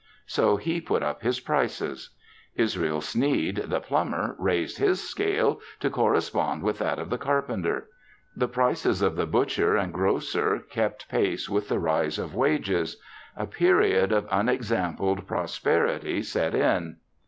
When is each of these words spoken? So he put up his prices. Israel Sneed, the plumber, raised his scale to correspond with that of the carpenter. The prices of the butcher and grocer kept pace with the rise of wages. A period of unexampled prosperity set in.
So 0.25 0.57
he 0.57 0.81
put 0.81 1.03
up 1.03 1.21
his 1.21 1.39
prices. 1.39 2.15
Israel 2.55 3.01
Sneed, 3.01 3.57
the 3.67 3.79
plumber, 3.79 4.35
raised 4.39 4.79
his 4.79 4.99
scale 5.07 5.61
to 5.79 5.91
correspond 5.91 6.63
with 6.63 6.79
that 6.79 6.97
of 6.97 7.11
the 7.11 7.19
carpenter. 7.19 7.87
The 8.35 8.47
prices 8.47 9.03
of 9.03 9.15
the 9.15 9.27
butcher 9.27 9.75
and 9.77 9.93
grocer 9.93 10.57
kept 10.71 11.07
pace 11.07 11.47
with 11.51 11.67
the 11.69 11.77
rise 11.77 12.17
of 12.17 12.33
wages. 12.33 12.99
A 13.37 13.45
period 13.45 14.11
of 14.11 14.27
unexampled 14.31 15.27
prosperity 15.27 16.23
set 16.23 16.55
in. 16.55 16.97